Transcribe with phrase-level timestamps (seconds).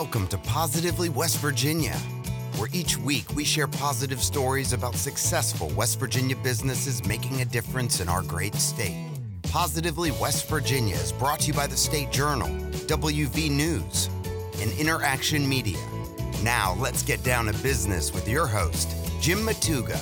[0.00, 1.94] Welcome to Positively West Virginia,
[2.58, 8.00] where each week we share positive stories about successful West Virginia businesses making a difference
[8.00, 9.08] in our great state.
[9.44, 12.48] Positively West Virginia is brought to you by the State Journal,
[12.88, 14.10] WV News,
[14.60, 15.78] and Interaction Media.
[16.42, 18.90] Now let's get down to business with your host,
[19.22, 19.98] Jim Matuga.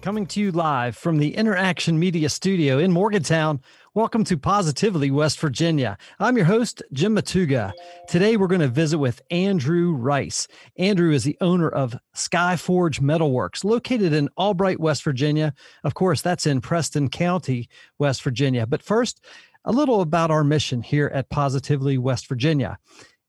[0.00, 3.60] Coming to you live from the Interaction Media Studio in Morgantown.
[3.96, 5.96] Welcome to Positively West Virginia.
[6.18, 7.72] I'm your host, Jim Matuga.
[8.08, 10.48] Today we're going to visit with Andrew Rice.
[10.76, 15.54] Andrew is the owner of Skyforge Metalworks, located in Albright, West Virginia.
[15.84, 17.68] Of course, that's in Preston County,
[18.00, 18.66] West Virginia.
[18.66, 19.24] But first,
[19.64, 22.78] a little about our mission here at Positively West Virginia.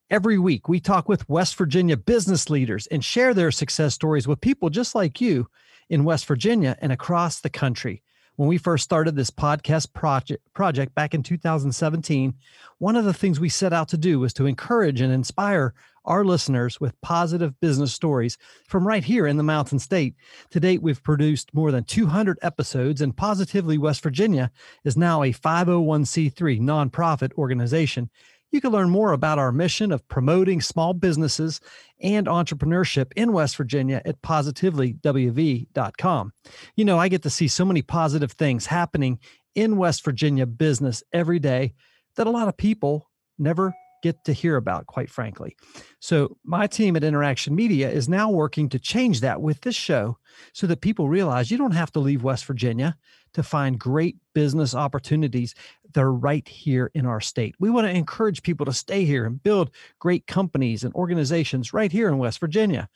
[0.09, 4.41] Every week, we talk with West Virginia business leaders and share their success stories with
[4.41, 5.47] people just like you
[5.91, 8.01] in West Virginia and across the country
[8.35, 12.33] when we first started this podcast project project back in 2017,
[12.79, 15.73] one of the things we set out to do was to encourage and inspire
[16.05, 20.15] our listeners with positive business stories from right here in the Mountain State.
[20.51, 24.51] To date, we've produced more than 200 episodes, and Positively West Virginia
[24.83, 28.09] is now a 501c3 nonprofit organization
[28.55, 31.59] you can learn more about our mission of promoting small businesses
[32.01, 36.33] and entrepreneurship in West Virginia at positivelywv.com.
[36.75, 39.19] You know, I get to see so many positive things happening
[39.53, 41.73] in West Virginia business every day
[42.15, 45.55] that a lot of people never get to hear about, quite frankly.
[45.99, 50.17] So, my team at Interaction Media is now working to change that with this show
[50.53, 52.95] so that people realize you don't have to leave West Virginia
[53.33, 55.55] to find great business opportunities.
[55.95, 57.55] They're right here in our state.
[57.57, 61.91] We want to encourage people to stay here and build great companies and organizations right
[61.91, 62.89] here in West Virginia.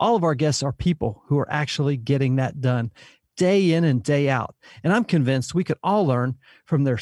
[0.00, 2.90] All of our guests are people who are actually getting that done
[3.36, 4.54] day in and day out.
[4.82, 6.98] And I'm convinced we could all learn from their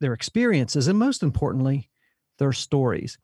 [0.00, 1.90] their experiences and most importantly,
[2.38, 3.18] their stories.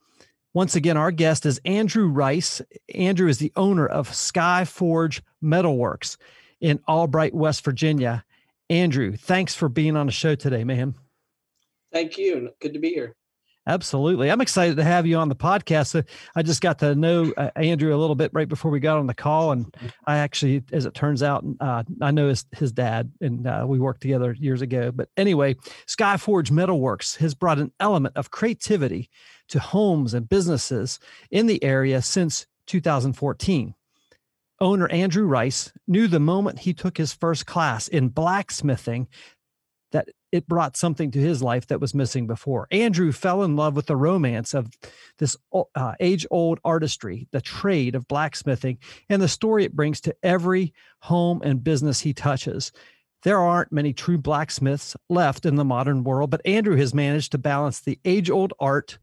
[0.53, 2.61] Once again, our guest is Andrew Rice.
[2.95, 6.19] Andrew is the owner of Skyforge Metalworks
[6.61, 8.25] in Albright, West Virginia.
[8.69, 10.95] Andrew, thanks for being on the show today, man.
[11.97, 12.51] Thank you.
[12.61, 13.15] Good to be here.
[13.67, 14.31] Absolutely.
[14.31, 16.05] I'm excited to have you on the podcast.
[16.35, 19.07] I just got to know uh, Andrew a little bit right before we got on
[19.07, 19.53] the call.
[19.53, 19.75] And
[20.07, 23.79] I actually, as it turns out, uh, I know his, his dad and uh, we
[23.79, 24.93] worked together years ago.
[24.93, 25.55] But anyway,
[25.87, 29.09] Skyforge Metalworks has brought an element of creativity
[29.49, 30.99] to homes and businesses
[31.31, 33.75] in the area since 2014.
[34.61, 39.09] Owner Andrew Rice knew the moment he took his first class in blacksmithing
[40.33, 42.67] it brought something to his life that was missing before.
[42.71, 44.69] Andrew fell in love with the romance of
[45.19, 45.37] this
[45.75, 48.79] uh, age old artistry, the trade of blacksmithing,
[49.09, 52.73] and the story it brings to every home and business he touches.
[53.23, 57.39] There aren't many true blacksmiths left in the modern world, but Andrew has managed to
[57.39, 58.99] balance the age old art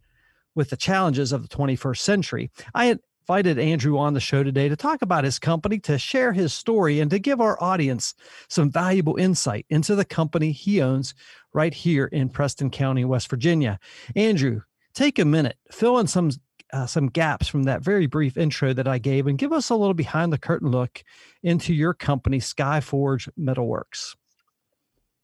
[0.56, 2.52] with the challenges of the 21st century.
[2.76, 6.52] I invited Andrew on the show today to talk about his company, to share his
[6.52, 8.16] story, and to give our audience
[8.50, 11.14] some valuable insight into the company he owns
[11.54, 13.80] right here in Preston County, West Virginia.
[14.14, 14.62] Andrew,
[14.94, 16.32] take a minute, fill in some
[16.74, 19.76] uh, some gaps from that very brief intro that I gave, and give us a
[19.76, 21.04] little behind the curtain look
[21.44, 24.16] into your company, Skyforge Metalworks.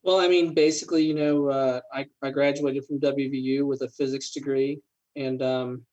[0.03, 4.29] Well, I mean, basically, you know, uh, I, I graduated from WVU with a physics
[4.29, 4.79] degree,
[5.17, 5.85] and um,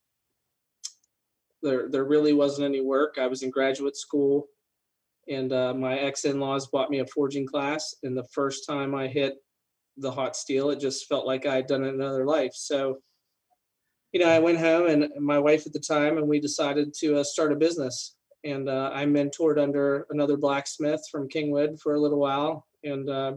[1.66, 3.16] there there really wasn't any work.
[3.18, 4.48] I was in graduate school,
[5.28, 7.94] and uh, my ex in laws bought me a forging class.
[8.02, 9.34] And the first time I hit
[9.96, 12.52] the hot steel, it just felt like I had done it another life.
[12.54, 12.98] So,
[14.12, 17.18] you know, I went home and my wife at the time, and we decided to
[17.18, 18.14] uh, start a business.
[18.44, 23.32] And uh, I mentored under another blacksmith from Kingwood for a little while, and uh,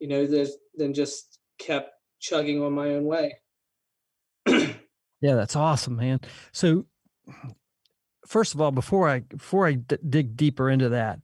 [0.00, 0.26] you know,
[0.74, 3.36] then just kept chugging on my own way.
[4.46, 4.74] yeah,
[5.22, 6.20] that's awesome, man.
[6.52, 6.86] So
[8.26, 11.20] first of all, before I before I d- dig deeper into that,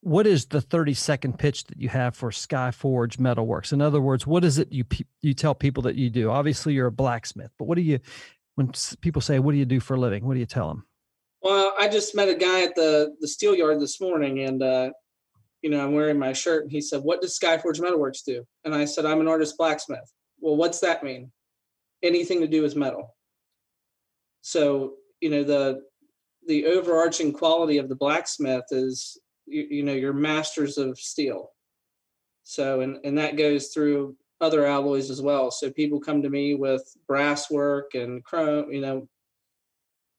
[0.00, 3.72] what is the 30 second pitch that you have for Skyforge Metalworks?
[3.72, 4.84] In other words, what is it you
[5.20, 6.30] you tell people that you do?
[6.30, 8.00] Obviously, you're a blacksmith, but what do you
[8.54, 8.70] when
[9.00, 10.86] people say, "What do you do for a living?" What do you tell them?
[11.42, 14.90] Well, I just met a guy at the the steel yard this morning, and uh,
[15.62, 18.74] you know, I'm wearing my shirt, and he said, "What does Skyforge Metalworks do?" And
[18.74, 21.32] I said, "I'm an artist blacksmith." Well, what's that mean?
[22.02, 23.14] Anything to do with metal.
[24.42, 25.82] So you know the
[26.46, 31.50] the overarching quality of the blacksmith is you, you know you're masters of steel.
[32.42, 35.50] So and and that goes through other alloys as well.
[35.50, 39.08] So people come to me with brass work and chrome you know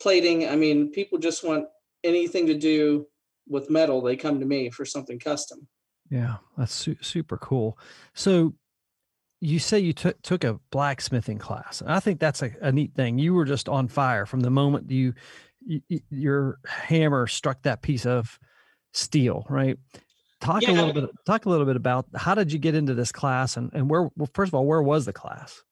[0.01, 0.47] plating.
[0.47, 1.65] I mean people just want
[2.03, 3.07] anything to do
[3.47, 4.01] with metal.
[4.01, 5.67] They come to me for something custom.
[6.09, 7.77] Yeah that's su- super cool.
[8.13, 8.55] So
[9.45, 12.93] you say you took took a blacksmithing class, and I think that's a, a neat
[12.95, 13.19] thing.
[13.19, 15.13] You were just on fire from the moment you,
[15.65, 18.39] you your hammer struck that piece of
[18.93, 19.77] steel, right?
[20.41, 20.71] Talk yeah.
[20.71, 21.09] a little bit.
[21.25, 24.09] Talk a little bit about how did you get into this class, and and where?
[24.15, 25.63] Well, first of all, where was the class?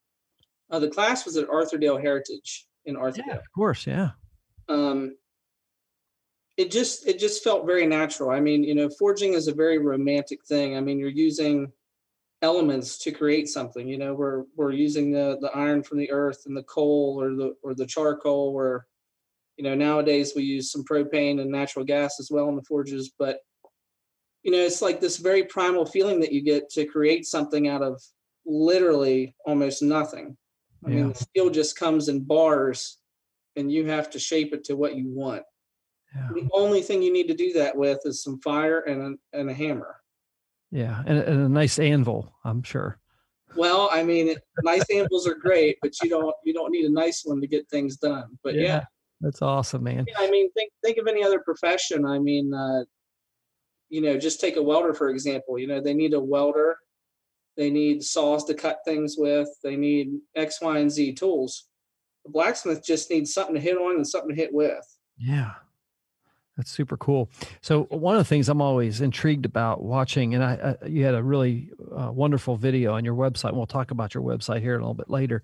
[0.69, 3.27] Uh, the class was at Arthurdale Heritage in Arthurdale.
[3.27, 4.11] Yeah, of course, yeah.
[4.69, 5.15] Um,
[6.57, 8.29] it just it just felt very natural.
[8.29, 10.77] I mean, you know, forging is a very romantic thing.
[10.77, 11.71] I mean, you're using
[12.43, 13.87] elements to create something.
[13.87, 17.33] You know, we're we're using the the iron from the earth and the coal or
[17.33, 18.53] the or the charcoal.
[18.53, 18.85] Or,
[19.57, 23.13] you know, nowadays we use some propane and natural gas as well in the forges.
[23.17, 23.39] But
[24.43, 27.81] you know, it's like this very primal feeling that you get to create something out
[27.81, 28.01] of
[28.45, 30.35] literally almost nothing.
[30.85, 30.95] I yeah.
[30.95, 32.97] mean, the steel just comes in bars,
[33.55, 35.43] and you have to shape it to what you want.
[36.13, 36.27] Yeah.
[36.33, 39.49] The only thing you need to do that with is some fire and a, and
[39.49, 39.95] a hammer.
[40.73, 42.97] Yeah, and, and a nice anvil, I'm sure.
[43.55, 47.21] Well, I mean, nice anvils are great, but you don't you don't need a nice
[47.23, 48.39] one to get things done.
[48.43, 48.83] But yeah, yeah.
[49.21, 50.05] that's awesome, man.
[50.07, 52.07] Yeah, I mean, think think of any other profession.
[52.07, 52.85] I mean, uh,
[53.89, 55.59] you know, just take a welder for example.
[55.59, 56.77] You know, they need a welder,
[57.55, 61.67] they need saws to cut things with, they need X, Y, and Z tools.
[62.25, 64.83] The blacksmith just needs something to hit on and something to hit with.
[65.19, 65.51] Yeah,
[66.57, 67.29] that's super cool.
[67.61, 71.15] So one of the things I'm always intrigued about watching, and I, I you had
[71.15, 73.50] a really uh, wonderful video on your website.
[73.50, 75.41] And we'll talk about your website here a little bit later,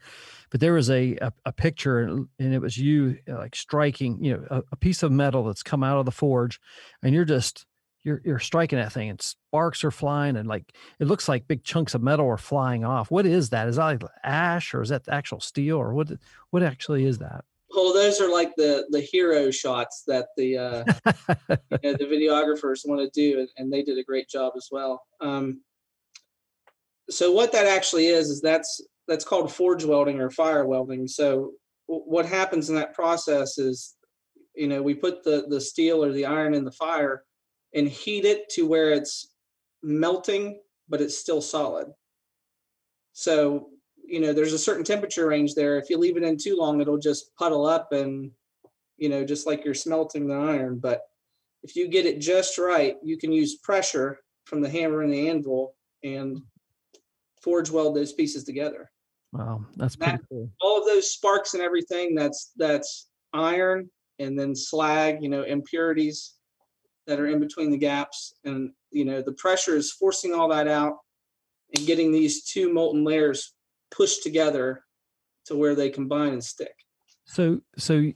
[0.51, 4.37] but there was a a, a picture, and it was you uh, like striking, you
[4.37, 6.59] know, a, a, piece of metal that's come out of the forge,
[7.01, 7.65] and you're just
[8.03, 11.63] you're you're striking that thing, and sparks are flying, and like it looks like big
[11.63, 13.09] chunks of metal are flying off.
[13.09, 13.67] What is that?
[13.67, 16.11] Is that like ash, or is that actual steel, or what?
[16.51, 17.45] What actually is that?
[17.75, 20.83] Well those are like the the hero shots that the uh
[21.49, 25.01] you know, the videographers want to do and they did a great job as well.
[25.21, 25.61] Um
[27.09, 31.07] so what that actually is is that's that's called forge welding or fire welding.
[31.07, 31.53] So
[31.87, 33.95] w- what happens in that process is
[34.55, 37.23] you know we put the the steel or the iron in the fire
[37.73, 39.33] and heat it to where it's
[39.83, 41.87] melting but it's still solid.
[43.13, 43.69] So
[44.09, 45.77] you know there's a certain temperature range there.
[45.77, 48.31] If you leave it in too long it'll just puddle up and
[48.97, 50.79] you know just like you're smelting the iron.
[50.79, 51.01] But
[51.63, 55.29] if you get it just right you can use pressure from the hammer and the
[55.29, 56.41] anvil and
[57.41, 58.89] forge weld those pieces together.
[59.31, 60.49] Wow that's pretty that, cool.
[60.61, 66.33] all of those sparks and everything that's that's iron and then slag you know impurities
[67.09, 68.35] that are in between the gaps.
[68.45, 70.97] And you know the pressure is forcing all that out
[71.75, 73.53] and getting these two molten layers
[73.91, 74.83] pushed together
[75.45, 76.73] to where they combine and stick.
[77.25, 78.11] So, so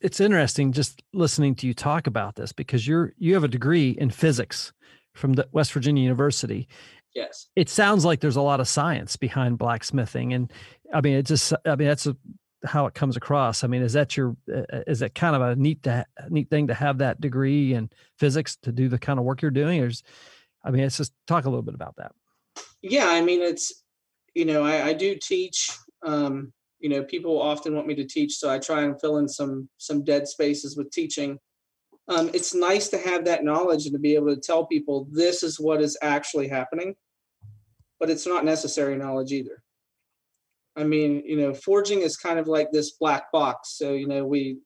[0.00, 3.90] it's interesting just listening to you talk about this because you're you have a degree
[3.90, 4.72] in physics
[5.14, 6.68] from the West Virginia University.
[7.14, 7.48] Yes.
[7.56, 10.52] It sounds like there's a lot of science behind blacksmithing, and
[10.92, 12.16] I mean, it just I mean that's a,
[12.64, 13.64] how it comes across.
[13.64, 16.68] I mean, is that your uh, is that kind of a neat to, neat thing
[16.68, 19.80] to have that degree in physics to do the kind of work you're doing?
[19.82, 20.02] Or is,
[20.64, 22.12] I mean, it's just talk a little bit about that.
[22.82, 23.72] Yeah, I mean, it's
[24.38, 25.68] you know, I, I do teach.
[26.06, 29.28] Um, you know, people often want me to teach, so I try and fill in
[29.28, 31.40] some some dead spaces with teaching.
[32.06, 35.42] Um, it's nice to have that knowledge and to be able to tell people this
[35.42, 36.94] is what is actually happening,
[37.98, 39.60] but it's not necessary knowledge either.
[40.76, 43.76] I mean, you know, forging is kind of like this black box.
[43.76, 44.58] So, you know, we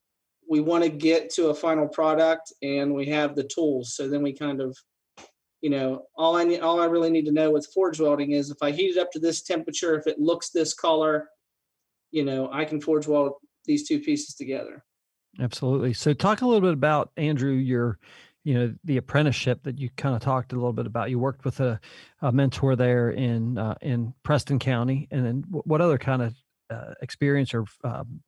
[0.46, 3.96] we want to get to a final product and we have the tools.
[3.96, 4.76] So then we kind of
[5.62, 8.50] you know, all I need, all I really need to know with forge welding is
[8.50, 11.28] if I heat it up to this temperature, if it looks this color,
[12.10, 14.84] you know, I can forge weld these two pieces together.
[15.40, 15.94] Absolutely.
[15.94, 17.98] So talk a little bit about Andrew, your,
[18.42, 21.10] you know, the apprenticeship that you kind of talked a little bit about.
[21.10, 21.80] You worked with a,
[22.20, 26.34] a mentor there in uh, in Preston County, and then what other kind of
[26.70, 28.20] uh, experience or um,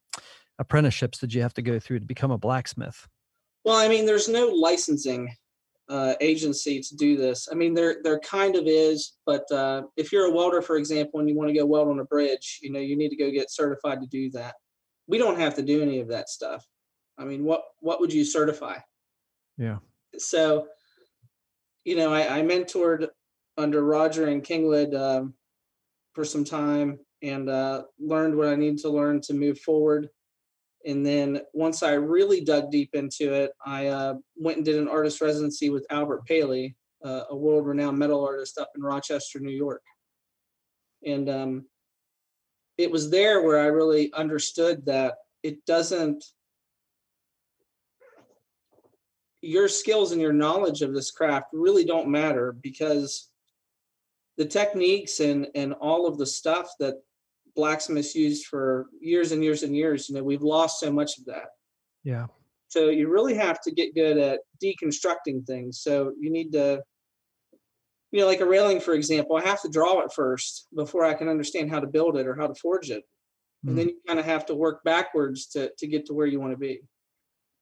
[0.60, 3.08] apprenticeships did you have to go through to become a blacksmith?
[3.64, 5.34] Well, I mean, there's no licensing
[5.88, 7.48] uh, agency to do this.
[7.50, 11.20] I mean, there there kind of is, but uh, if you're a welder, for example,
[11.20, 13.30] and you want to go weld on a bridge, you know, you need to go
[13.30, 14.54] get certified to do that.
[15.06, 16.66] We don't have to do any of that stuff.
[17.18, 18.78] I mean, what what would you certify?
[19.58, 19.78] Yeah.
[20.18, 20.68] So,
[21.84, 23.08] you know, I, I mentored
[23.56, 25.34] under Roger and Kingwood um,
[26.14, 30.08] for some time and uh, learned what I needed to learn to move forward.
[30.86, 34.88] And then once I really dug deep into it, I uh, went and did an
[34.88, 39.50] artist residency with Albert Paley, uh, a world renowned metal artist up in Rochester, New
[39.50, 39.82] York.
[41.06, 41.64] And um,
[42.76, 46.24] it was there where I really understood that it doesn't,
[49.40, 53.30] your skills and your knowledge of this craft really don't matter because
[54.36, 56.94] the techniques and and all of the stuff that
[57.54, 61.25] blacksmiths used for years and years and years, you know, we've lost so much of
[61.26, 61.46] that.
[62.02, 62.26] Yeah.
[62.68, 65.80] So you really have to get good at deconstructing things.
[65.80, 66.82] So you need to,
[68.11, 71.14] you know, like a railing, for example, I have to draw it first before I
[71.14, 73.04] can understand how to build it or how to forge it.
[73.64, 73.76] And Mm.
[73.76, 76.52] then you kind of have to work backwards to to get to where you want
[76.52, 76.82] to be.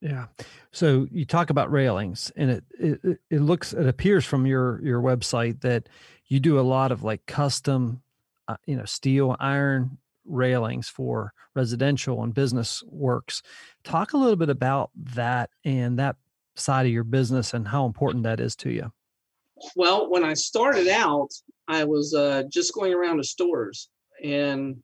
[0.01, 0.27] Yeah.
[0.73, 4.81] So you talk about railings and it, it it- it looks it appears from your
[4.83, 5.89] your website that
[6.27, 8.02] you do a lot of like custom
[8.49, 13.43] uh, you know steel iron railings for residential and business works.
[13.85, 16.17] Talk a little bit about that and that
[16.55, 18.93] side of your business and how important that is to you.
[19.77, 21.31] Well, when I started out,
[21.69, 23.89] I was uh, just going around to stores
[24.23, 24.77] and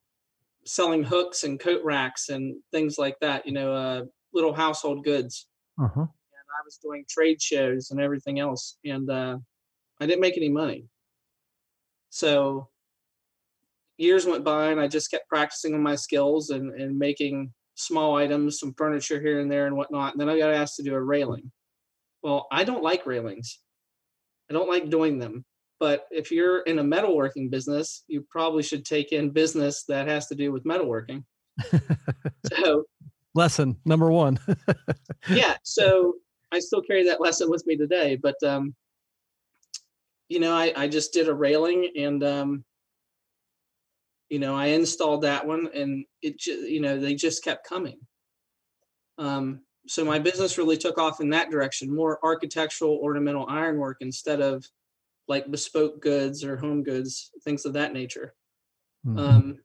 [0.64, 3.46] selling hooks and coat racks and things like that.
[3.46, 5.46] You know, uh, little household goods.
[5.80, 6.00] Uh-huh.
[6.00, 9.38] and I was doing trade shows and everything else, and uh,
[10.00, 10.86] I didn't make any money.
[12.10, 12.68] So
[13.98, 18.16] years went by, and I just kept practicing on my skills and and making small
[18.16, 20.12] items, some furniture here and there and whatnot.
[20.12, 21.52] And then I got asked to do a railing.
[22.22, 23.60] Well, I don't like railings.
[24.50, 25.44] I don't like doing them.
[25.78, 30.26] But if you're in a metalworking business, you probably should take in business that has
[30.28, 31.24] to do with metalworking.
[32.52, 32.84] So
[33.34, 34.38] Lesson number one.
[35.30, 36.14] yeah so
[36.52, 38.74] i still carry that lesson with me today but um
[40.28, 42.64] you know i i just did a railing and um
[44.28, 47.98] you know i installed that one and it you know they just kept coming
[49.18, 54.40] um so my business really took off in that direction more architectural ornamental ironwork instead
[54.40, 54.66] of
[55.28, 58.34] like bespoke goods or home goods things of that nature
[59.06, 59.18] Mhm.
[59.18, 59.58] um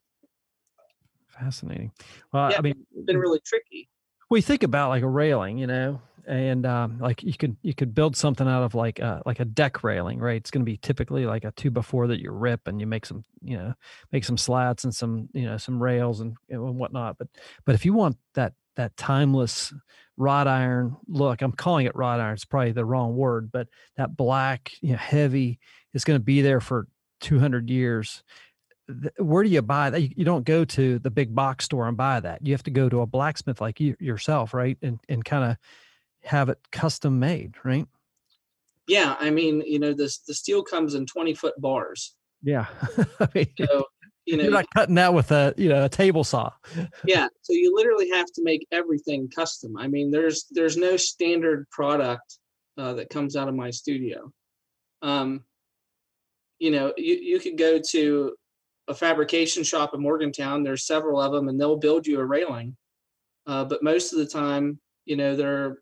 [1.40, 1.92] Fascinating.
[2.32, 3.90] Well, yeah, I mean, it's been really tricky
[4.34, 7.94] we think about like a railing, you know, and um, like you could you could
[7.94, 10.38] build something out of like a like a deck railing, right?
[10.38, 13.06] It's going to be typically like a two before that you rip and you make
[13.06, 13.74] some you know
[14.12, 17.18] make some slats and some you know some rails and, and whatnot.
[17.18, 17.28] But
[17.66, 19.74] but if you want that that timeless
[20.18, 22.34] wrought iron look, I'm calling it wrought iron.
[22.34, 25.60] It's probably the wrong word, but that black, you know, heavy
[25.94, 26.88] is going to be there for
[27.22, 28.24] 200 years
[29.18, 30.02] where do you buy that?
[30.02, 32.46] You, you don't go to the big box store and buy that.
[32.46, 34.78] You have to go to a blacksmith like you yourself, right?
[34.82, 35.58] And and kind of
[36.26, 37.88] have it custom made, right?
[38.88, 42.66] yeah i mean you know this the steel comes in 20 foot bars Yeah.
[43.20, 43.86] I mean, so
[44.26, 46.50] you know you're not cutting that with a you know a table saw.
[47.06, 51.70] yeah so you literally have to make everything custom i mean there's there's no standard
[51.70, 52.40] product
[52.78, 54.32] uh, that comes out of my studio
[55.02, 55.44] um
[56.60, 58.34] you know you, you could go to
[58.88, 62.76] a fabrication shop in morgantown there's several of them and they'll build you a railing
[63.46, 65.78] uh, but most of the time you know they're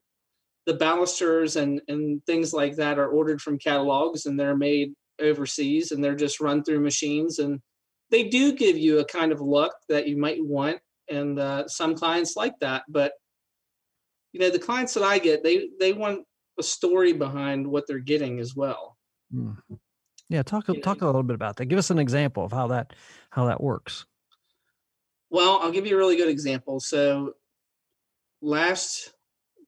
[0.66, 5.92] the balusters and and things like that are ordered from catalogs and they're made overseas
[5.92, 7.60] and they're just run through machines and
[8.10, 11.96] they do give you a kind of look that you might want and uh, some
[11.96, 13.14] clients like that but
[14.34, 16.26] you know the clients that i get they they want
[16.60, 18.98] a story behind what they're getting as well
[19.34, 19.58] Mm.
[20.28, 21.66] Yeah, talk You know, talk a little bit about that.
[21.66, 22.94] Give us an example of how that
[23.30, 24.06] how that works.
[25.30, 27.34] well i'll give you a really good example so
[28.42, 29.14] last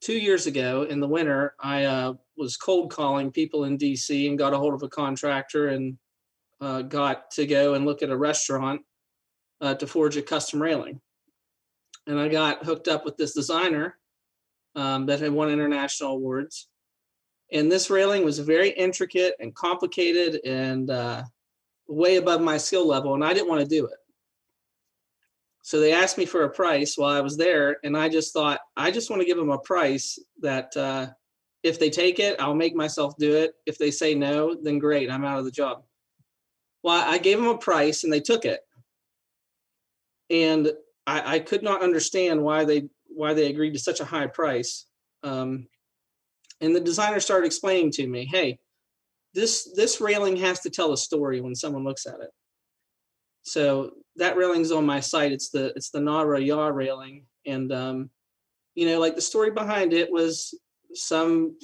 [0.04, 4.38] two years ago in the winter i uh, was cold calling people in dc and
[4.38, 5.98] got a hold of a contractor and
[6.64, 8.82] uh, got to go and look at a restaurant
[9.60, 11.00] uh, to forge a custom railing.
[12.08, 13.98] And i got hooked up with this designer
[14.76, 16.68] um, that had won international awards.
[17.52, 21.24] And this railing was very intricate and complicated and uh,
[21.88, 23.98] way above my skill level and i didn't want to do it
[25.64, 28.60] so they asked me for a price while i was there and i just thought
[28.78, 31.08] i just want to give them a price that uh,
[31.64, 33.54] if they take it i'll make myself do it.
[33.66, 35.84] If they say no then great i'm out of the job.
[36.84, 38.60] Well i gave them a price and they took it.
[40.30, 40.72] And
[41.08, 44.86] i, I could not understand why they why they agreed to such a high price.
[45.24, 45.68] Um,
[46.60, 48.60] and the designer started explaining to me hey
[49.34, 52.30] this this railing has to tell a story when someone looks at it.
[53.44, 55.32] So that railing's on my site.
[55.32, 57.26] It's the it's the nara ya railing.
[57.46, 58.10] And um
[58.76, 60.54] you know like the story behind it was
[60.94, 61.58] some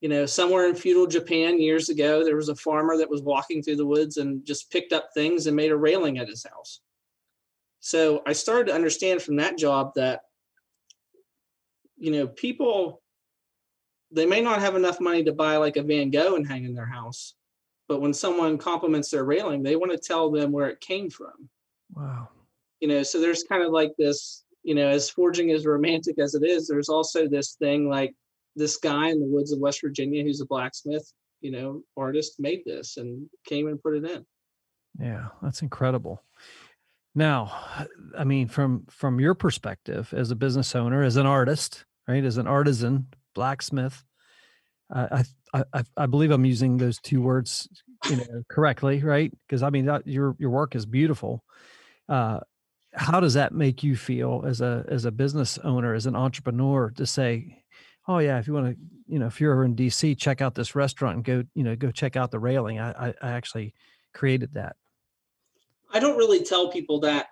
[0.00, 3.62] you know somewhere in feudal japan years ago there was a farmer that was walking
[3.62, 6.80] through the woods and just picked up things and made a railing at his house.
[7.80, 10.22] So i started to understand from that job that
[11.96, 13.02] you know people
[14.10, 16.74] they may not have enough money to buy like a van gogh and hang in
[16.74, 17.34] their house
[17.88, 21.48] but when someone compliments their railing they want to tell them where it came from
[21.94, 22.28] Wow.
[22.80, 26.34] you know so there's kind of like this you know as forging as romantic as
[26.34, 28.14] it is there's also this thing like
[28.56, 32.62] this guy in the woods of west virginia who's a blacksmith you know artist made
[32.64, 34.24] this and came and put it in.
[35.00, 36.22] Yeah, that's incredible.
[37.14, 37.52] Now,
[38.16, 42.36] I mean, from from your perspective as a business owner, as an artist, right, as
[42.36, 44.04] an artisan, blacksmith,
[44.94, 45.22] uh,
[45.54, 47.68] I, I I believe I'm using those two words,
[48.10, 49.32] you know, correctly, right?
[49.46, 51.44] Because I mean, that, your your work is beautiful.
[52.08, 52.40] Uh,
[52.94, 56.90] how does that make you feel as a as a business owner, as an entrepreneur,
[56.90, 57.62] to say,
[58.06, 60.74] oh yeah, if you want to, you know, if you're in DC, check out this
[60.74, 62.78] restaurant and go, you know, go check out the railing.
[62.78, 63.74] I I, I actually
[64.14, 64.76] created that.
[65.92, 67.28] I don't really tell people that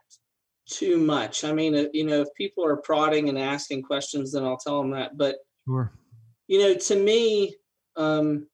[0.66, 1.44] too much.
[1.44, 4.80] I mean, uh, you know, if people are prodding and asking questions, then I'll tell
[4.80, 5.16] them that.
[5.16, 5.92] But sure.
[6.48, 7.54] you know, to me,
[7.96, 8.46] um,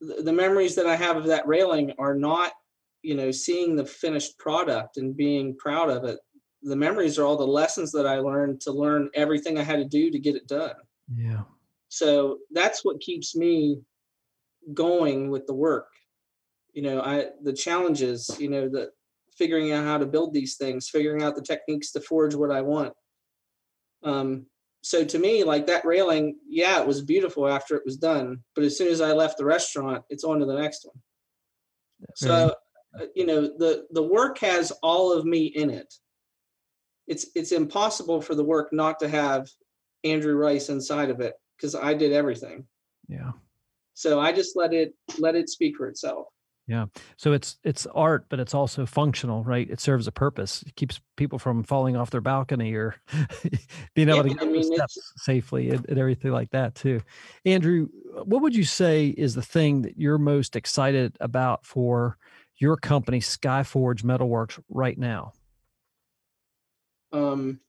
[0.00, 2.52] the, the memories that I have of that railing are not,
[3.02, 6.18] you know, seeing the finished product and being proud of it.
[6.62, 9.84] The memories are all the lessons that I learned to learn everything I had to
[9.84, 10.74] do to get it done.
[11.14, 11.42] Yeah.
[11.88, 13.80] So that's what keeps me
[14.74, 15.88] going with the work
[16.78, 18.90] you know i the challenges you know the
[19.36, 22.60] figuring out how to build these things figuring out the techniques to forge what i
[22.60, 22.92] want
[24.04, 24.46] um
[24.82, 28.64] so to me like that railing yeah it was beautiful after it was done but
[28.64, 31.02] as soon as i left the restaurant it's on to the next one
[32.14, 32.54] so
[33.00, 35.92] Uh, you know the the work has all of me in it
[37.06, 39.48] it's it's impossible for the work not to have
[40.04, 42.64] andrew rice inside of it because i did everything
[43.08, 43.32] yeah
[43.94, 46.28] so i just let it let it speak for itself
[46.68, 46.84] yeah.
[47.16, 49.68] So it's it's art, but it's also functional, right?
[49.70, 50.62] It serves a purpose.
[50.66, 52.94] It keeps people from falling off their balcony or
[53.94, 57.00] being able yeah, to get I mean, steps safely and, and, everything like that too.
[57.46, 57.88] Andrew,
[58.22, 62.18] what would you say is the thing that you're most excited about for
[62.58, 65.32] your company, Skyforge Metalworks, right now?
[67.12, 67.60] Um,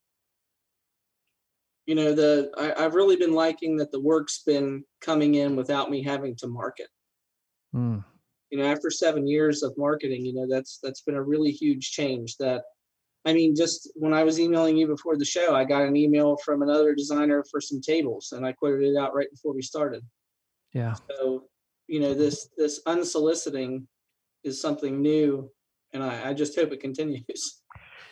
[1.85, 5.89] you know, the I, I've really been liking that the work's been coming in without
[5.89, 6.87] me having to market.
[7.71, 7.99] Hmm
[8.49, 11.91] you know after seven years of marketing you know that's that's been a really huge
[11.91, 12.63] change that
[13.25, 16.37] i mean just when i was emailing you before the show i got an email
[16.43, 20.03] from another designer for some tables and i quoted it out right before we started
[20.73, 21.43] yeah so
[21.87, 23.87] you know this this unsoliciting
[24.43, 25.49] is something new
[25.93, 27.61] and i, I just hope it continues.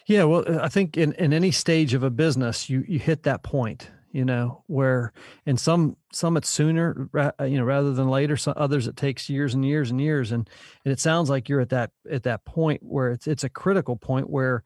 [0.10, 3.44] Yeah well i think in, in any stage of a business you you hit that
[3.44, 5.12] point you know where
[5.46, 9.30] and some some it's sooner uh, you know rather than later some others it takes
[9.30, 10.50] years and years and years and,
[10.86, 13.96] and it sounds like you're at that at that point where it's it's a critical
[13.96, 14.63] point where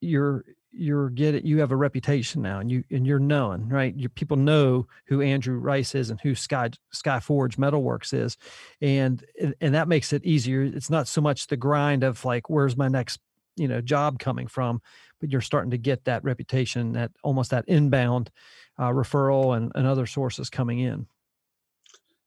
[0.00, 3.94] you're you're get it you have a reputation now and you and you're known right?
[3.96, 8.36] Your people know who andrew rice is and who sky skyforge metalworks is.
[8.80, 9.24] And
[9.60, 10.62] and that makes it easier.
[10.62, 13.20] It's not so much the grind of like where's my next
[13.56, 14.80] you know job coming from
[15.22, 18.30] but you're starting to get that reputation that almost that inbound
[18.78, 21.06] uh, referral and, and other sources coming in?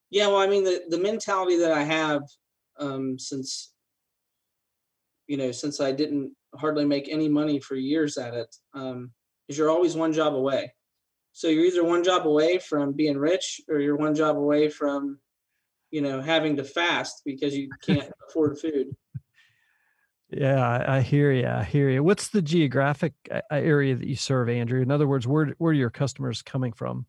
[0.09, 2.21] Yeah, well, I mean, the, the mentality that I have
[2.79, 3.73] um, since,
[5.27, 9.11] you know, since I didn't hardly make any money for years at it, um,
[9.47, 10.73] is you're always one job away.
[11.31, 15.19] So you're either one job away from being rich or you're one job away from,
[15.91, 18.95] you know, having to fast because you can't afford food.
[20.29, 21.47] Yeah, I, hear you.
[21.47, 22.03] I hear you.
[22.03, 24.81] What's the geographic uh, uh, area that you serve, Andrew?
[24.81, 27.05] In other words, where where are your customers coming from?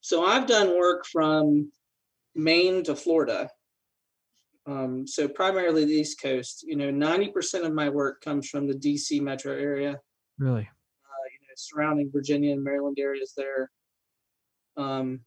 [0.00, 1.70] So I've done work from
[2.34, 3.50] Maine to Florida.
[4.66, 6.64] Um, so primarily the East Coast.
[6.66, 10.00] You know, ninety percent of my work comes from the DC metro area.
[10.38, 10.62] Really?
[10.62, 13.70] Uh, you know, surrounding Virginia and Maryland areas there.
[14.76, 15.20] Um,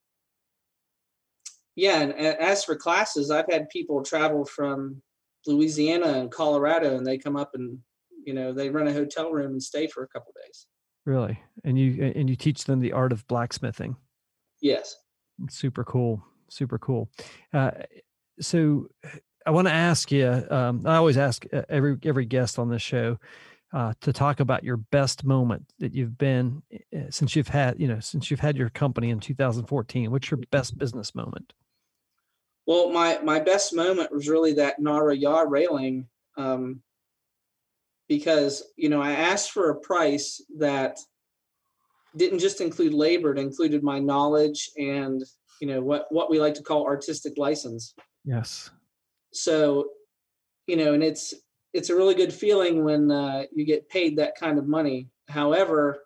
[1.76, 5.02] yeah, and as for classes, I've had people travel from
[5.48, 7.80] Louisiana and Colorado, and they come up and
[8.26, 10.68] you know they rent a hotel room and stay for a couple days.
[11.06, 13.96] Really, and you and you teach them the art of blacksmithing.
[14.62, 14.98] Yes.
[15.50, 16.22] Super cool.
[16.50, 17.10] Super cool.
[17.54, 17.72] Uh,
[18.42, 18.88] so
[19.46, 20.46] I want to ask you.
[20.50, 23.18] Um, I always ask uh, every every guest on this show
[23.74, 27.88] uh, to talk about your best moment that you've been uh, since you've had you
[27.88, 30.12] know since you've had your company in 2014.
[30.12, 31.54] What's your best business moment?
[32.66, 36.82] Well, my my best moment was really that Nara Ya railing, um,
[38.08, 40.98] because you know I asked for a price that
[42.16, 45.24] didn't just include labor; it included my knowledge and
[45.62, 47.94] you know what what we like to call artistic license.
[48.26, 48.72] Yes.
[49.34, 49.90] So,
[50.68, 51.34] you know, and it's
[51.74, 55.10] it's a really good feeling when uh, you get paid that kind of money.
[55.28, 56.04] However,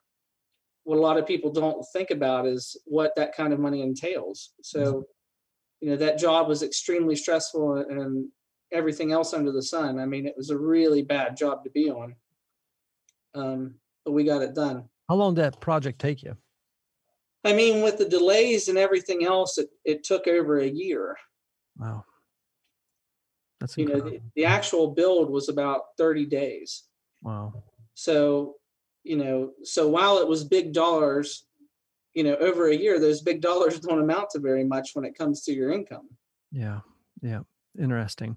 [0.83, 4.51] what a lot of people don't think about is what that kind of money entails.
[4.61, 4.79] So.
[4.79, 4.99] Mm-hmm
[5.83, 8.29] you know that job was extremely stressful and
[8.71, 9.99] everything else under the sun.
[9.99, 12.15] I mean, it was a really bad job to be on.
[13.35, 14.85] Um, but we got it done.
[15.09, 16.37] How long did that project take you?
[17.43, 21.17] I mean, with the delays and everything else, it, it took over a year.
[21.77, 22.05] Wow.
[23.63, 26.83] That's You know, the, the actual build was about 30 days.
[27.21, 27.53] wow.
[27.93, 28.55] So,
[29.05, 31.45] you know, so while it was big dollars,
[32.13, 35.17] you know, over a year, those big dollars don't amount to very much when it
[35.17, 36.09] comes to your income.
[36.51, 36.79] Yeah.
[37.21, 37.41] Yeah.
[37.79, 38.35] Interesting.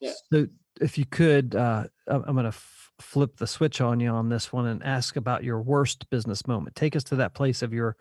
[0.00, 0.14] Yeah.
[0.32, 0.48] So
[0.80, 4.28] if you could, uh, I'm I'm going to f- flip the switch on you on
[4.28, 6.74] this one and ask about your worst business moment.
[6.74, 7.96] Take us to that place of your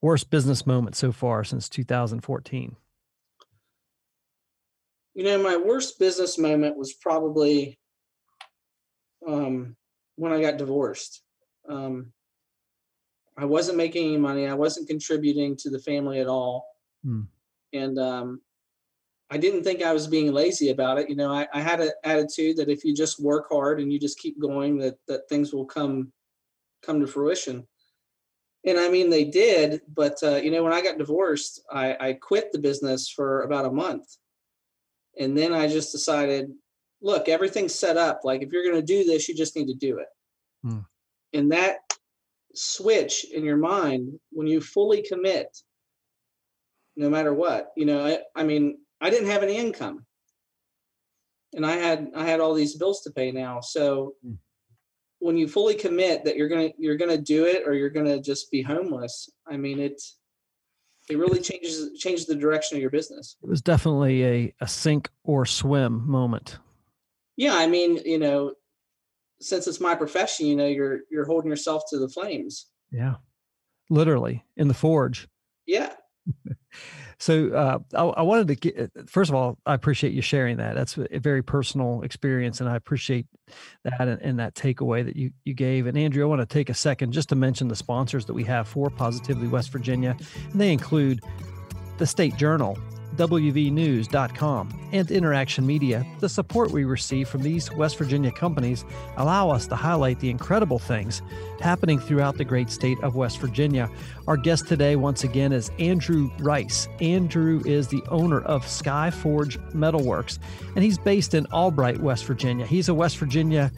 [0.00, 2.76] worst business moment so far since 2014.
[5.14, 7.78] You know, my worst business moment was probably
[9.26, 9.76] um,
[10.16, 11.22] when I got divorced.
[11.68, 12.12] Um,
[13.36, 14.46] I wasn't making any money.
[14.46, 16.66] I wasn't contributing to the family at all.
[17.04, 17.22] Hmm.
[17.72, 18.40] And um,
[19.30, 21.08] I didn't think I was being lazy about it.
[21.08, 23.98] You know, I, I had an attitude that if you just work hard and you
[23.98, 26.12] just keep going, that that things will come
[26.82, 27.66] come to fruition.
[28.66, 29.82] And I mean, they did.
[29.92, 33.66] But uh, you know, when I got divorced, I, I quit the business for about
[33.66, 34.16] a month,
[35.18, 36.50] and then I just decided,
[37.00, 38.20] look, everything's set up.
[38.24, 40.08] Like if you're going to do this, you just need to do it.
[40.62, 40.78] Hmm.
[41.32, 41.78] And that
[42.54, 45.48] switch in your mind when you fully commit
[46.96, 50.06] no matter what you know I, I mean i didn't have any income
[51.54, 54.38] and i had i had all these bills to pay now so Mm.
[55.18, 58.50] when you fully commit that you're gonna you're gonna do it or you're gonna just
[58.52, 60.00] be homeless i mean it
[61.10, 65.10] it really changes changes the direction of your business It was definitely a, a sink
[65.24, 66.58] or swim moment.
[67.36, 68.52] yeah i mean you know
[69.40, 73.16] since it's my profession you know you're you're holding yourself to the flames Yeah.
[73.90, 75.28] Literally in the forge.
[75.66, 75.92] yeah
[77.24, 80.74] So uh, I, I wanted to get, first of all, I appreciate you sharing that.
[80.74, 83.24] That's a very personal experience, and I appreciate
[83.82, 85.86] that and, and that takeaway that you you gave.
[85.86, 88.44] And Andrew, I want to take a second just to mention the sponsors that we
[88.44, 90.14] have for Positively West Virginia,
[90.52, 91.22] and they include
[91.96, 92.76] the State Journal,
[93.16, 96.06] WVNews.com, and Interaction Media.
[96.20, 98.84] The support we receive from these West Virginia companies
[99.16, 101.22] allow us to highlight the incredible things
[101.60, 103.90] happening throughout the great state of West Virginia.
[104.26, 106.88] Our guest today, once again, is Andrew Rice.
[107.00, 110.38] Andrew is the owner of Skyforge Metalworks,
[110.74, 112.66] and he's based in Albright, West Virginia.
[112.66, 113.70] He's a West Virginia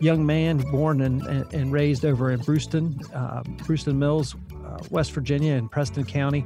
[0.00, 4.34] young man born and, and, raised over in Bruceton, uh, Bruceton Mills,
[4.74, 6.44] uh, West Virginia, in Preston County.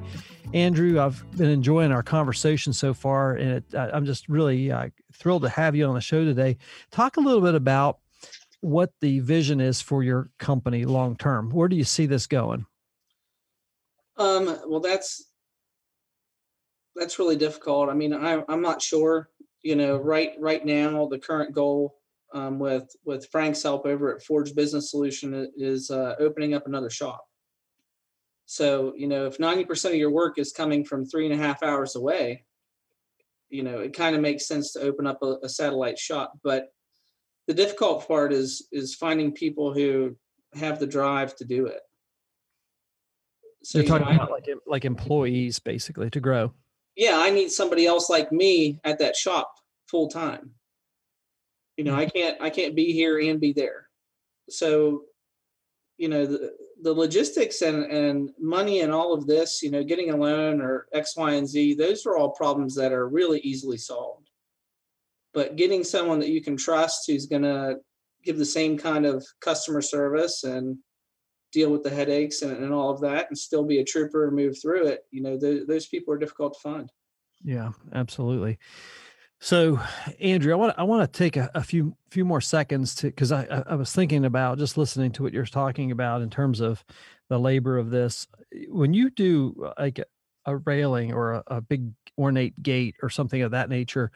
[0.54, 4.88] Andrew, I've been enjoying our conversation so far, and it, I, I'm just really uh,
[5.12, 6.56] thrilled to have you on the show today.
[6.90, 7.98] Talk a little bit about
[8.60, 11.50] what the vision is for your company long term.
[11.50, 12.66] Where do you see this going?
[14.16, 15.26] Um, well, that's
[16.96, 17.88] that's really difficult.
[17.88, 19.28] I mean, I, I'm not sure.
[19.62, 21.98] You know, right right now, the current goal
[22.32, 26.90] um, with with Frank's help over at Forge Business Solution is uh, opening up another
[26.90, 27.27] shop.
[28.50, 31.62] So, you know, if 90% of your work is coming from three and a half
[31.62, 32.46] hours away,
[33.50, 36.32] you know, it kind of makes sense to open up a, a satellite shop.
[36.42, 36.72] But
[37.46, 40.16] the difficult part is is finding people who
[40.54, 41.80] have the drive to do it.
[43.62, 46.54] So You're you know, talking about like like employees, basically, to grow.
[46.96, 49.52] yeah, I need somebody else like me at that shop
[49.88, 50.52] full time.
[51.76, 52.18] You know, I mm-hmm.
[52.18, 53.90] can't I can't be here and be there.
[54.48, 55.02] So,
[55.98, 60.10] you know, the the logistics and and money and all of this, you know, getting
[60.10, 63.78] a loan or X, Y, and Z, those are all problems that are really easily
[63.78, 64.30] solved.
[65.34, 67.76] But getting someone that you can trust who's gonna
[68.24, 70.78] give the same kind of customer service and
[71.52, 74.36] deal with the headaches and, and all of that and still be a trooper and
[74.36, 76.92] move through it, you know, those people are difficult to find.
[77.42, 78.58] Yeah, absolutely.
[79.40, 79.80] So,
[80.20, 83.30] Andrew, I want I want to take a, a few few more seconds to because
[83.30, 86.84] I I was thinking about just listening to what you're talking about in terms of
[87.28, 88.26] the labor of this.
[88.68, 90.04] When you do uh, like a,
[90.46, 94.10] a railing or a, a big ornate gate or something of that nature,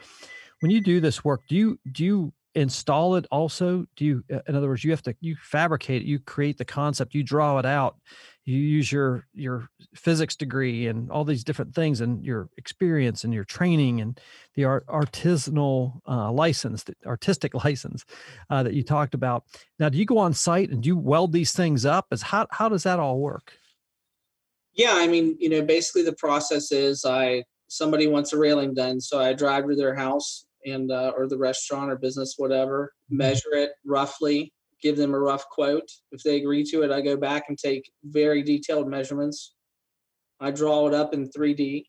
[0.60, 3.86] when you do this work, do you do you install it also?
[3.96, 7.14] Do you, in other words, you have to you fabricate it, you create the concept,
[7.14, 7.96] you draw it out,
[8.44, 13.32] you use your your physics degree and all these different things and your experience and
[13.32, 14.20] your training and
[14.54, 18.04] the art, artisanal uh, license, the artistic license
[18.50, 19.44] uh, that you talked about.
[19.78, 22.06] Now, do you go on site and do you weld these things up?
[22.10, 23.52] Is how how does that all work?
[24.74, 29.00] Yeah, I mean, you know, basically the process is I somebody wants a railing done,
[29.00, 33.52] so I drive to their house and uh, or the restaurant or business, whatever, measure
[33.52, 35.88] it roughly, give them a rough quote.
[36.10, 39.54] If they agree to it, I go back and take very detailed measurements.
[40.40, 41.86] I draw it up in 3D.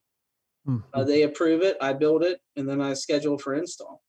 [0.68, 0.84] Mhm.
[0.94, 4.02] Uh, they approve it, I build it, and then I schedule for install.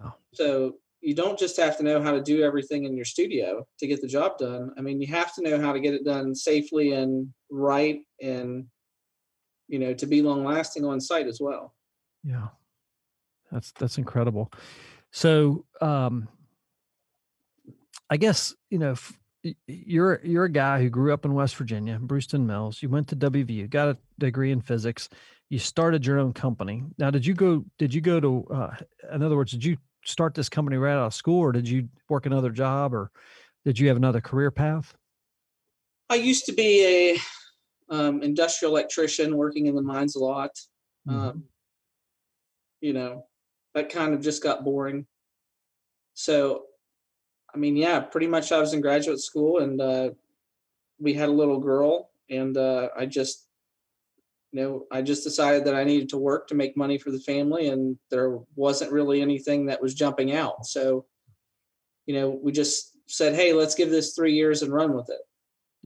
[0.00, 0.14] Wow.
[0.34, 3.86] So you don't just have to know how to do everything in your studio to
[3.86, 4.72] get the job done.
[4.78, 8.66] I mean, you have to know how to get it done safely and right and
[9.68, 11.74] you know to be long lasting on site as well.
[12.22, 12.48] Yeah,
[13.52, 14.50] That's that's incredible.
[15.10, 16.28] So, um,
[18.10, 19.18] I guess you know f-
[19.66, 22.82] you're you're a guy who grew up in West Virginia, Bruceton Mills.
[22.82, 25.08] You went to WVU, got a degree in physics.
[25.50, 26.82] You started your own company.
[26.98, 27.64] Now, did you go?
[27.78, 28.46] Did you go to?
[28.52, 28.76] Uh,
[29.14, 31.88] in other words, did you start this company right out of school, or did you
[32.08, 33.10] work another job, or
[33.64, 34.94] did you have another career path?
[36.08, 37.18] I used to be a
[37.94, 40.50] um, industrial electrician working in the mines a lot.
[41.06, 41.12] Mhm.
[41.12, 41.44] Um,
[42.80, 43.26] you know,
[43.74, 45.06] that kind of just got boring.
[46.14, 46.64] So,
[47.54, 50.10] I mean, yeah, pretty much I was in graduate school and uh,
[50.98, 53.48] we had a little girl, and uh, I just,
[54.52, 57.18] you know, I just decided that I needed to work to make money for the
[57.18, 60.66] family, and there wasn't really anything that was jumping out.
[60.66, 61.06] So,
[62.06, 65.20] you know, we just said, hey, let's give this three years and run with it.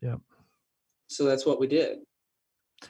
[0.03, 0.16] Yeah.
[1.09, 1.99] So that's what we did.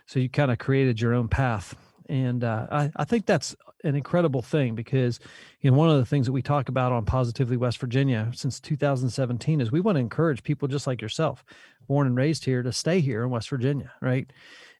[0.06, 1.76] so you kind of created your own path
[2.08, 5.20] and uh, I, I think that's an incredible thing because
[5.60, 8.60] you know one of the things that we talk about on positively west virginia since
[8.60, 11.44] 2017 is we want to encourage people just like yourself
[11.86, 14.30] born and raised here to stay here in west virginia right?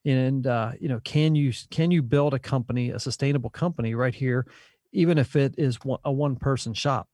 [0.04, 4.14] And uh, you know can you can you build a company a sustainable company right
[4.14, 4.46] here
[4.92, 7.08] even if it is a one person shop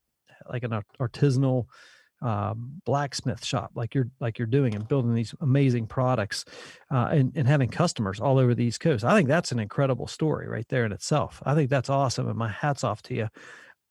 [0.51, 1.67] like an art- artisanal
[2.23, 6.45] um, blacksmith shop like you're like you're doing and building these amazing products
[6.91, 9.05] uh, and, and having customers all over the East Coast.
[9.05, 11.43] I think that's an incredible story right there in itself.
[11.45, 12.29] I think that's awesome.
[12.29, 13.29] And my hat's off to you.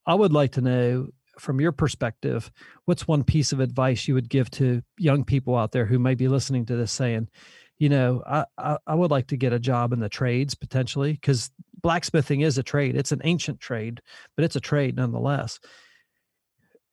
[0.05, 2.51] I would like to know from your perspective,
[2.85, 6.15] what's one piece of advice you would give to young people out there who may
[6.15, 7.27] be listening to this saying,
[7.79, 11.13] you know, I, I, I would like to get a job in the trades potentially
[11.13, 11.49] because
[11.81, 12.95] blacksmithing is a trade.
[12.95, 14.01] It's an ancient trade,
[14.35, 15.59] but it's a trade nonetheless.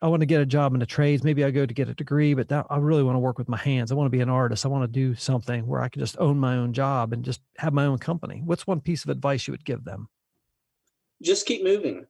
[0.01, 1.25] I want to get a job in the trades.
[1.25, 3.49] Maybe I go to get a degree, but that, I really want to work with
[3.49, 3.91] my hands.
[3.91, 4.65] I want to be an artist.
[4.65, 7.41] I want to do something where I can just own my own job and just
[7.57, 8.41] have my own company.
[8.45, 10.09] What's one piece of advice you would give them?
[11.21, 12.07] Just keep moving.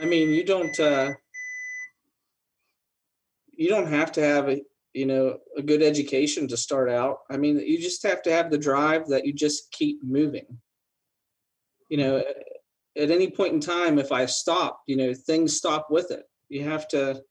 [0.00, 1.12] I mean, you don't uh,
[3.52, 7.20] you don't have to have a you know a good education to start out.
[7.30, 10.46] I mean, you just have to have the drive that you just keep moving.
[11.88, 12.22] You know,
[12.96, 16.24] at any point in time, if I stop, you know, things stop with it.
[16.48, 17.22] You have to.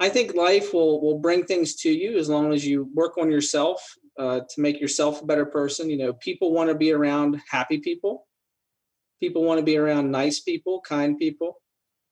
[0.00, 3.30] I think life will will bring things to you as long as you work on
[3.30, 3.82] yourself
[4.18, 5.90] uh, to make yourself a better person.
[5.90, 8.26] You know, people want to be around happy people.
[9.20, 11.60] People want to be around nice people, kind people,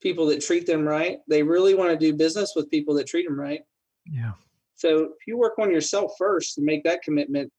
[0.03, 1.19] people that treat them right.
[1.29, 3.61] They really want to do business with people that treat them right.
[4.05, 4.33] Yeah.
[4.75, 7.53] So if you work on yourself first and make that commitment,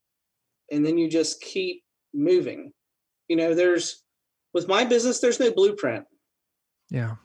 [0.71, 1.81] and then you just keep
[2.13, 2.73] moving,
[3.29, 4.03] you know, there's
[4.57, 6.03] with my business, there's no blueprint.
[6.89, 7.17] Yeah.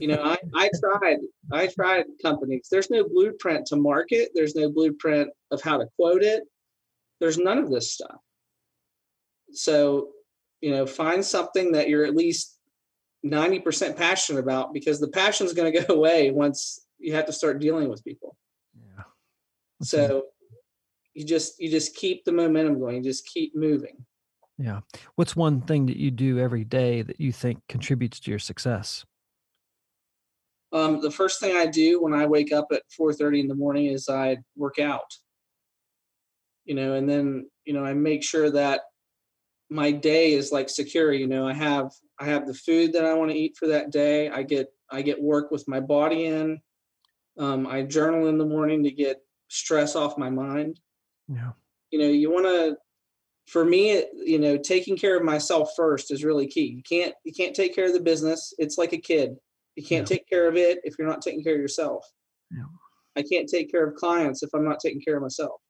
[0.00, 1.18] You know, I, I tried,
[1.50, 2.68] I tried companies.
[2.70, 4.28] There's no blueprint to market.
[4.36, 6.44] There's no blueprint of how to quote it.
[7.18, 8.18] There's none of this stuff.
[9.50, 10.10] So,
[10.60, 12.56] you know, find something that you're at least
[13.26, 17.32] 90% passionate about because the passion is going to go away once you have to
[17.32, 18.36] start dealing with people.
[18.76, 19.02] Yeah.
[19.82, 20.26] So
[21.14, 22.98] you just you just keep the momentum going.
[22.98, 24.06] You just keep moving.
[24.60, 24.80] Yeah.
[25.14, 29.06] What's one thing that you do every day that you think contributes to your success?
[30.72, 33.86] Um, the first thing I do when I wake up at 4:30 in the morning
[33.86, 35.16] is I work out.
[36.66, 38.82] You know, and then you know I make sure that
[39.70, 41.12] my day is like secure.
[41.12, 43.90] You know, I have I have the food that I want to eat for that
[43.90, 44.28] day.
[44.28, 46.60] I get I get work with my body in.
[47.38, 50.78] Um, I journal in the morning to get stress off my mind.
[51.28, 51.52] Yeah.
[51.90, 52.76] You know, you want to.
[53.50, 56.66] For me, you know, taking care of myself first is really key.
[56.66, 58.54] You can't you can't take care of the business.
[58.58, 59.34] It's like a kid.
[59.74, 62.04] You can't take care of it if you're not taking care of yourself.
[62.50, 62.64] Yeah.
[63.16, 65.60] I can't take care of clients if I'm not taking care of myself.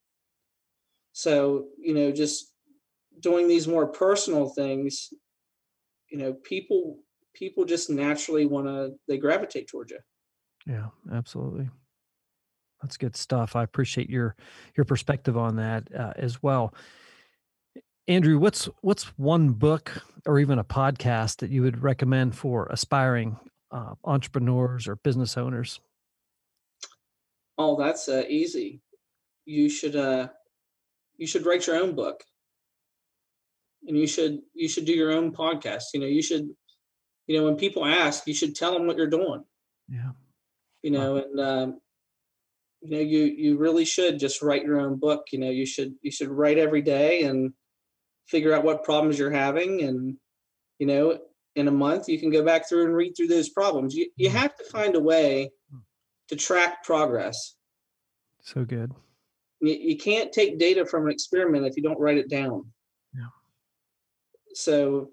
[1.13, 2.53] So, you know, just
[3.21, 5.09] doing these more personal things,
[6.11, 6.99] you know, people
[7.35, 9.99] people just naturally want to they gravitate towards you.
[10.67, 11.69] Yeah, absolutely.
[12.83, 13.57] That's good stuff.
[13.57, 14.37] I appreciate your
[14.77, 16.75] your perspective on that uh, as well.
[18.11, 23.39] Andrew, what's what's one book or even a podcast that you would recommend for aspiring
[23.71, 25.79] uh, entrepreneurs or business owners?
[27.57, 28.81] Oh, that's uh, easy.
[29.45, 30.27] You should uh
[31.19, 32.25] you should write your own book.
[33.87, 35.85] And you should you should do your own podcast.
[35.95, 36.49] You know, you should
[37.29, 39.45] you know when people ask, you should tell them what you're doing.
[39.89, 40.11] Yeah.
[40.83, 41.81] you know and um,
[42.81, 45.95] you know you you really should just write your own book you know you should
[46.03, 47.53] you should write every day and
[48.31, 50.17] figure out what problems you're having and
[50.79, 51.19] you know
[51.57, 54.31] in a month you can go back through and read through those problems you, you
[54.31, 55.51] have to find a way
[56.29, 57.57] to track progress
[58.43, 58.93] So good.
[59.61, 62.59] you, you can't take data from an experiment if you don't write it down
[63.15, 63.33] Yeah.
[64.55, 65.11] so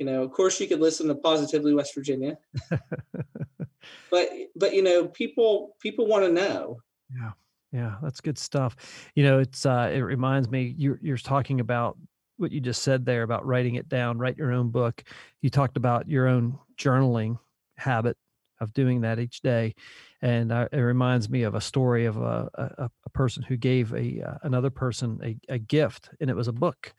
[0.00, 2.34] You know, of course, you could listen to Positively West Virginia,
[4.10, 6.78] but but you know, people people want to know.
[7.18, 7.32] Yeah,
[7.72, 8.74] yeah, that's good stuff.
[9.14, 11.96] You know, it's uh, it reminds me you're you're talking about
[12.36, 15.04] what you just said there about writing it down, write your own book.
[15.40, 17.38] You talked about your own journaling
[17.76, 18.16] habit
[18.60, 19.74] of doing that each day,
[20.22, 23.92] and uh, it reminds me of a story of a a, a person who gave
[23.92, 26.94] a uh, another person a, a gift, and it was a book,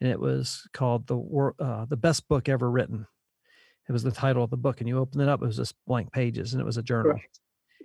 [0.00, 1.18] and it was called the
[1.60, 3.06] uh, the best book ever written.
[3.88, 5.74] It was the title of the book, and you open it up, it was just
[5.86, 7.18] blank pages, and it was a journal.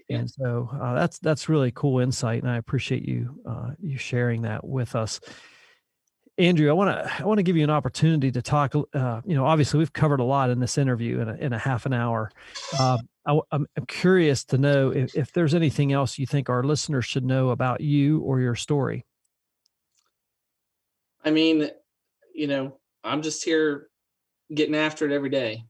[0.08, 0.18] Yeah.
[0.18, 4.44] And so uh, that's that's really cool insight, and I appreciate you uh, you sharing
[4.44, 5.20] that with us.
[6.38, 8.76] Andrew, I want to I want to give you an opportunity to talk.
[8.76, 11.58] Uh, you know, obviously we've covered a lot in this interview in a, in a
[11.58, 12.30] half an hour.
[12.78, 17.06] Uh, I, am curious to know if, if there's anything else you think our listeners
[17.06, 19.06] should know about you or your story.
[21.24, 21.70] I mean,
[22.34, 23.88] you know, I'm just here
[24.54, 25.64] getting after it every day.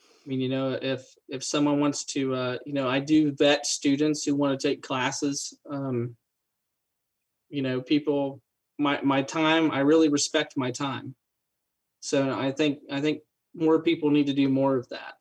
[0.00, 3.66] I mean, you know, if if someone wants to, uh, you know, I do vet
[3.66, 5.58] students who want to take classes.
[5.68, 6.16] Um,
[7.48, 8.40] you know, people
[8.78, 11.14] my my time i really respect my time.
[12.00, 13.20] So i think i think
[13.54, 15.14] more people need to do more of that.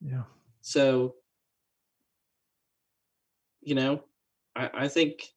[0.00, 0.22] Yeah.
[0.62, 1.14] So
[3.62, 4.04] you know
[4.54, 5.32] i i think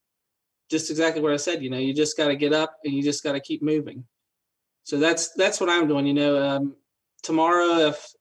[0.69, 3.01] just exactly what i said you know you just got to get up and you
[3.01, 4.03] just got to keep moving.
[4.83, 6.75] So that's that's what i'm doing you know um,
[7.23, 8.13] tomorrow if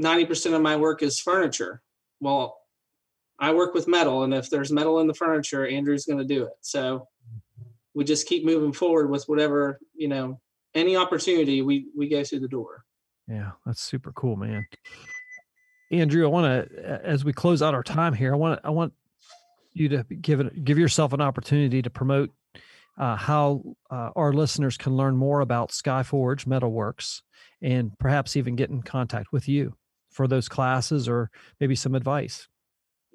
[0.00, 1.82] 90% of my work is furniture
[2.20, 2.58] well
[3.38, 6.44] i work with metal and if there's metal in the furniture andrew's going to do
[6.44, 6.52] it.
[6.60, 7.08] So
[7.96, 10.38] we just keep moving forward with whatever you know
[10.74, 12.84] any opportunity we we go through the door.
[13.26, 14.64] Yeah that's super cool man.
[15.90, 18.92] Andrew i want to as we close out our time here i want i want
[19.72, 22.30] you to give it give yourself an opportunity to promote
[22.98, 27.22] uh, how uh, our listeners can learn more about skyforge metalworks
[27.62, 29.74] and perhaps even get in contact with you
[30.10, 31.30] for those classes or
[31.60, 32.48] maybe some advice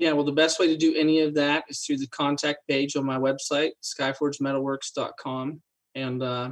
[0.01, 2.95] yeah, well, the best way to do any of that is through the contact page
[2.95, 5.61] on my website, skyforgemetalworks.com.
[5.93, 6.49] And uh,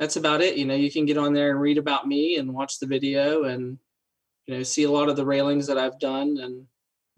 [0.00, 0.56] that's about it.
[0.56, 3.44] You know, you can get on there and read about me and watch the video
[3.44, 3.78] and,
[4.48, 6.66] you know, see a lot of the railings that I've done and,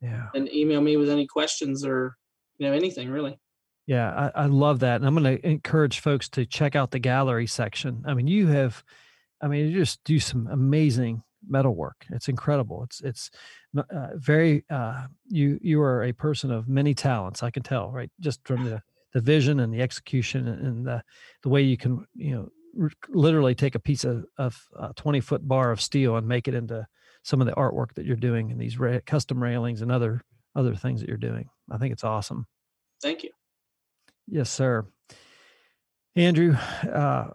[0.02, 2.14] yeah, and email me with any questions or,
[2.58, 3.38] you know, anything really.
[3.86, 4.96] Yeah, I, I love that.
[4.96, 8.04] And I'm going to encourage folks to check out the gallery section.
[8.06, 8.84] I mean, you have,
[9.40, 12.06] I mean, you just do some amazing metalwork.
[12.10, 12.82] It's incredible.
[12.84, 13.30] It's, it's,
[13.76, 18.10] uh, very uh, you you are a person of many talents i can tell right?
[18.18, 21.02] Just from the the vision and the execution and the
[21.42, 22.48] the way you can you know
[22.80, 26.48] r- literally take a piece of, of a 20 foot bar of steel and make
[26.48, 26.86] it into
[27.22, 30.22] some of the artwork that you're doing and these ra- custom railings and other
[30.56, 31.48] other things that you're doing.
[31.70, 32.46] I think it's awesome.
[33.00, 33.30] Thank you.
[34.26, 34.86] Yes sir.
[36.16, 36.56] Andrew
[36.92, 37.28] uh,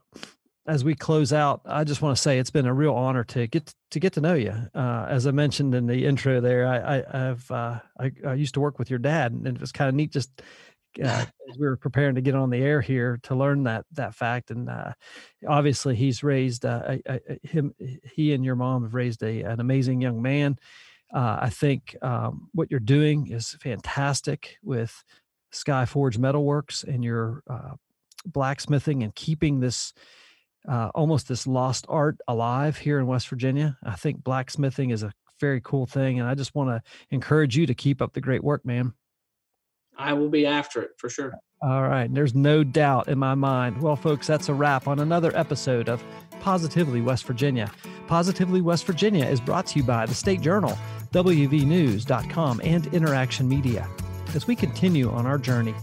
[0.67, 3.47] as we close out, I just want to say it's been a real honor to
[3.47, 4.53] get to get to know you.
[4.73, 8.55] Uh, as I mentioned in the intro, there, I, I have uh, I, I, used
[8.55, 10.41] to work with your dad, and it was kind of neat just
[11.03, 14.15] uh, as we were preparing to get on the air here to learn that that
[14.15, 14.49] fact.
[14.49, 14.93] And uh,
[15.47, 16.97] obviously, he's raised uh,
[17.43, 17.73] him.
[18.15, 20.57] He and your mom have raised a an amazing young man.
[21.13, 25.03] Uh, I think um, what you're doing is fantastic with
[25.53, 27.43] Skyforge Metalworks and your
[28.25, 29.93] blacksmithing and keeping this
[30.67, 33.77] uh, almost this lost art alive here in West Virginia.
[33.83, 37.65] I think blacksmithing is a very cool thing, and I just want to encourage you
[37.65, 38.93] to keep up the great work, man.
[39.97, 41.33] I will be after it for sure.
[41.61, 42.13] All right.
[42.13, 43.81] There's no doubt in my mind.
[43.81, 46.03] Well, folks, that's a wrap on another episode of
[46.41, 47.71] Positively West Virginia.
[48.07, 50.77] Positively West Virginia is brought to you by the State Journal,
[51.11, 53.87] WVNews.com, and Interaction Media.
[54.35, 55.73] As we continue on our journey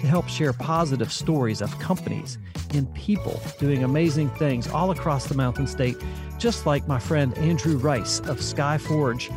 [0.00, 2.38] to help share positive stories of companies
[2.74, 5.96] and people doing amazing things all across the Mountain State,
[6.38, 9.30] just like my friend Andrew Rice of Skyforge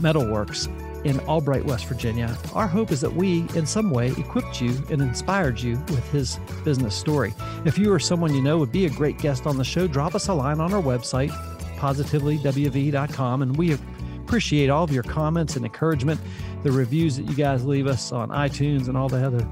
[0.00, 0.68] Metalworks
[1.04, 2.36] in Albright, West Virginia.
[2.52, 6.40] Our hope is that we, in some way, equipped you and inspired you with his
[6.64, 7.32] business story.
[7.64, 10.14] If you or someone you know would be a great guest on the show, drop
[10.16, 11.30] us a line on our website,
[11.76, 13.78] positivelywv.com, and we
[14.26, 16.20] appreciate all of your comments and encouragement.
[16.64, 19.46] The reviews that you guys leave us on iTunes and all the other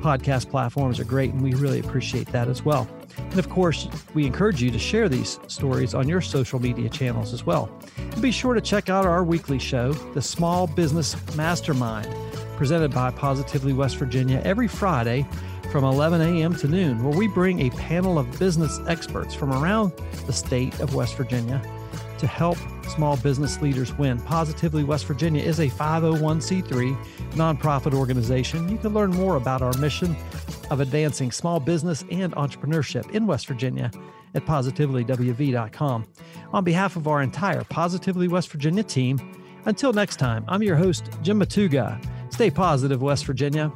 [0.00, 2.88] podcast platforms are great, and we really appreciate that as well.
[3.16, 7.32] And of course, we encourage you to share these stories on your social media channels
[7.32, 7.70] as well.
[7.96, 12.08] And be sure to check out our weekly show, The Small Business Mastermind,
[12.56, 15.26] presented by Positively West Virginia every Friday
[15.70, 16.54] from 11 a.m.
[16.56, 19.92] to noon, where we bring a panel of business experts from around
[20.26, 21.62] the state of West Virginia
[22.20, 22.56] to help
[22.88, 24.20] small business leaders win.
[24.20, 26.96] Positively West Virginia is a 501c3
[27.32, 28.68] nonprofit organization.
[28.68, 30.16] You can learn more about our mission
[30.70, 33.90] of advancing small business and entrepreneurship in West Virginia
[34.34, 36.06] at positivelywv.com.
[36.52, 39.18] On behalf of our entire Positively West Virginia team,
[39.64, 42.02] until next time, I'm your host, Jim Matuga.
[42.32, 43.72] Stay positive, West Virginia.